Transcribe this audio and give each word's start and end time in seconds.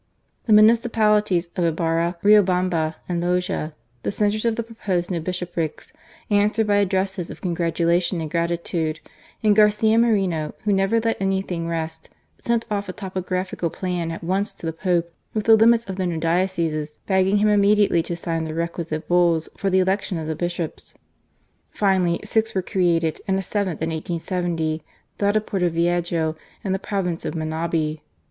The 0.45 0.53
municipalities 0.53 1.51
of 1.55 1.63
Ibarra, 1.63 2.17
Riobamba, 2.23 2.95
and 3.07 3.21
Loja, 3.21 3.73
the 4.01 4.11
centres 4.11 4.45
of 4.45 4.55
the 4.55 4.63
proposed 4.63 5.11
new 5.11 5.19
bishoprics, 5.19 5.93
answered 6.31 6.65
by 6.65 6.77
addresses 6.77 7.29
of 7.29 7.39
congratulation 7.41 8.19
and 8.19 8.31
grati 8.31 8.63
tude, 8.63 8.99
and 9.43 9.55
Garcia 9.55 9.99
Moreno, 9.99 10.55
who 10.63 10.73
never 10.73 10.99
let 10.99 11.19
an3rthing 11.19 11.69
rest, 11.69 12.09
sent 12.39 12.65
off 12.71 12.89
a 12.89 12.93
topographical 12.93 13.69
plan 13.69 14.09
at 14.09 14.23
once 14.23 14.53
to 14.53 14.65
the 14.65 14.73
Poj)e, 14.73 15.03
with 15.35 15.45
the 15.45 15.55
limits 15.55 15.85
of 15.85 15.97
the 15.97 16.07
new 16.07 16.17
dioceses, 16.17 16.97
bulging 17.05 17.37
him 17.37 17.47
immediately 17.47 18.01
to 18.01 18.15
sign 18.15 18.45
the 18.45 18.55
requisite 18.55 19.07
Bulls 19.07 19.49
for 19.55 19.69
the 19.69 19.77
election 19.77 20.17
of 20.17 20.25
the 20.25 20.35
Bishops. 20.35 20.95
Finally, 21.69 22.19
six 22.23 22.55
were 22.55 22.63
created, 22.63 23.21
and 23.27 23.37
a 23.37 23.43
seventh 23.43 23.83
in 23.83 23.91
1870, 23.91 24.81
that 25.19 25.35
of 25.35 25.45
Porto 25.45 25.69
Viejo 25.69 26.35
in 26.63 26.71
the 26.71 26.79
province 26.79 27.23
of 27.23 27.35
Manabi. 27.35 28.01